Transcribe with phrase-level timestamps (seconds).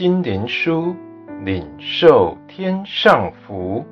[0.00, 0.96] 心灵书，
[1.44, 3.84] 领受天上福。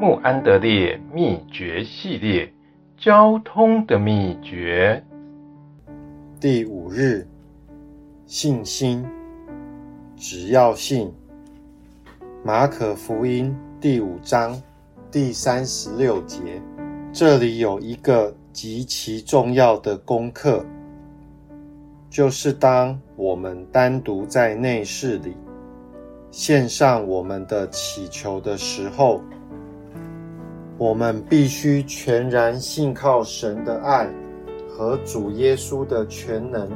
[0.00, 2.50] 穆安德烈秘诀系列，
[2.96, 5.04] 交通的秘诀。
[6.40, 7.28] 第五日，
[8.24, 9.04] 信心，
[10.16, 11.12] 只要信。
[12.42, 14.58] 马可福音第五章
[15.10, 16.38] 第三十六节，
[17.12, 20.64] 这里有一个极其重要的功课。
[22.14, 25.36] 就是当我们单独在内室里
[26.30, 29.20] 献上我们的祈求的时候，
[30.78, 34.08] 我们必须全然信靠神的爱
[34.68, 36.70] 和主耶稣的全能。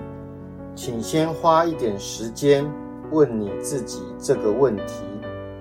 [0.74, 2.68] 请先花一点时间
[3.12, 5.04] 问你自己这个问题：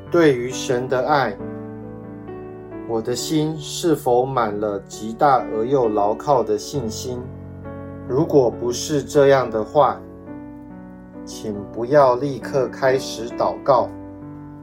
[0.09, 1.37] 对于神的爱，
[2.89, 7.21] 我的心是否满了极大而又牢靠的信心？
[8.07, 9.99] 如果不是这样的话，
[11.25, 13.89] 请不要立刻开始祷告。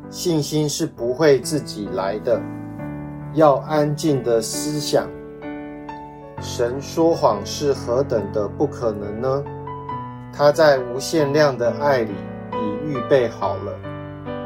[0.09, 2.41] 信心是不会自己来的，
[3.35, 5.07] 要安静地思想。
[6.41, 9.45] 神说谎是何等的不可能呢？
[10.33, 12.13] 他在无限量的爱里
[12.53, 13.73] 已预备好了，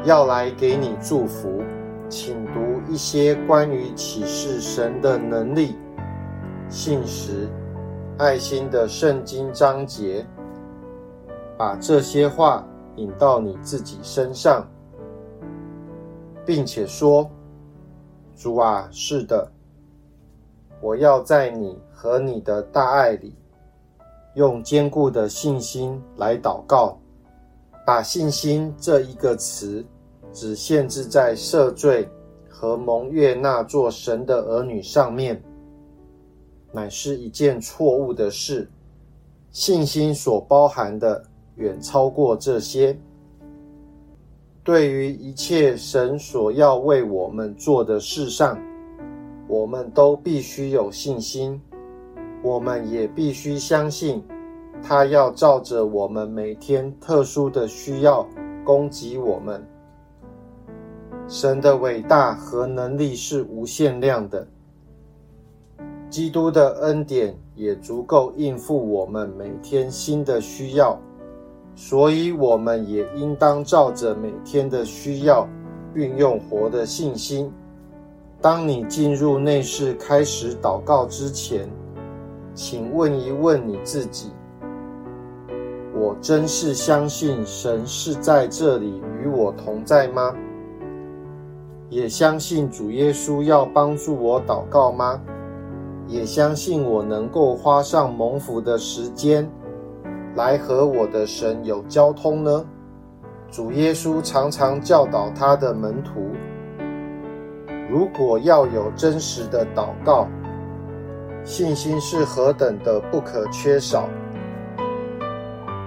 [0.03, 1.61] 要来给你祝福。
[2.09, 5.77] 请读一些关于启示神的能力、
[6.67, 7.47] 信实。
[8.19, 10.27] 爱心的圣经章节，
[11.57, 12.67] 把这些话
[12.97, 14.67] 引到你自己身上，
[16.45, 17.31] 并且说
[18.35, 19.49] ：“主啊，是的，
[20.81, 23.33] 我要在你和你的大爱里，
[24.33, 26.99] 用坚固的信心来祷告。
[27.85, 29.83] 把信心这一个词，
[30.33, 32.05] 只限制在赦罪
[32.49, 35.41] 和蒙悦纳做神的儿女上面。”
[36.71, 38.69] 乃是一件错误的事。
[39.51, 41.23] 信心所包含的
[41.55, 42.97] 远超过这些。
[44.63, 48.59] 对于一切神所要为我们做的事上，
[49.47, 51.59] 我们都必须有信心。
[52.43, 54.23] 我们也必须相信，
[54.83, 58.25] 他要照着我们每天特殊的需要
[58.63, 59.65] 供给我们。
[61.27, 64.47] 神的伟大和能力是无限量的。
[66.09, 70.97] 基督的恩典也足够应付我们每天新的需要，
[71.75, 75.47] 所以我们也应当照着每天的需要
[75.93, 77.51] 运用活的信心。
[78.41, 81.69] 当你进入内室开始祷告之前，
[82.55, 84.31] 请问一问你自己：
[85.93, 90.33] 我真是相信神是在这里与我同在吗？
[91.89, 95.21] 也相信主耶稣要帮助我祷告吗？
[96.09, 99.47] 也相信我能够花上蒙福的时间，
[100.35, 102.65] 来和我的神有交通呢？
[103.51, 106.31] 主耶稣常常教导他的门徒，
[107.91, 110.27] 如果要有真实的祷告，
[111.43, 114.09] 信心是何等的不可缺少。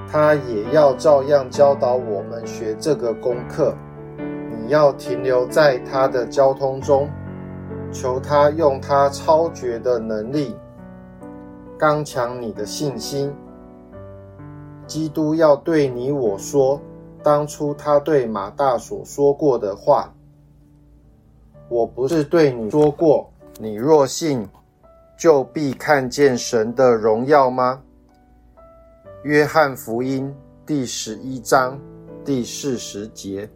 [0.09, 3.75] 他也要照样教导我们学这个功课。
[4.19, 7.09] 你要停留在他的交通中。
[7.93, 10.57] 求他用他超绝的能力，
[11.79, 13.33] 刚强你的信心。
[14.87, 16.81] 基督要对你我说，
[17.23, 20.13] 当初他对马大所说过的话
[21.69, 24.49] ：“我不是对你说过，你若信，
[25.17, 27.83] 就必看见神的荣耀吗？”
[29.23, 30.35] 约翰福音
[30.67, 31.79] 第十一章
[32.25, 33.49] 第四十节。